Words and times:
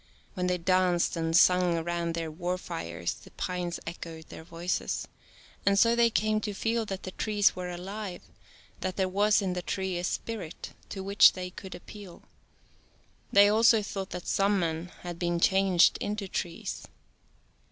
When 0.33 0.47
they 0.47 0.57
danced 0.57 1.15
and 1.15 1.37
sung 1.37 1.83
round 1.83 2.15
their 2.15 2.31
warfires 2.31 3.13
the 3.21 3.29
pines 3.29 3.79
echoed 3.85 4.29
their 4.29 4.43
voices. 4.43 5.07
And 5.63 5.77
so 5.77 5.95
they 5.95 6.09
came 6.09 6.41
to 6.41 6.55
feel 6.55 6.87
that 6.87 7.03
the 7.03 7.11
trees 7.11 7.55
were 7.55 7.69
alive, 7.69 8.23
that 8.79 8.95
there 8.95 9.07
was 9.07 9.43
in 9.43 9.53
the 9.53 9.61
tree 9.61 9.99
a 9.99 10.03
spirit 10.03 10.73
to 10.89 11.03
which 11.03 11.33
they 11.33 11.51
could 11.51 11.75
appeal. 11.75 12.23
They 13.31 13.47
also 13.47 13.83
thought 13.83 14.09
that 14.09 14.25
some 14.25 14.59
men 14.61 14.91
had 15.01 15.19
been 15.19 15.39
changed 15.39 15.99
into 15.99 16.27
trees. 16.27 16.87